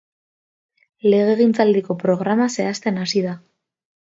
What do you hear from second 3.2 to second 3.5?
da.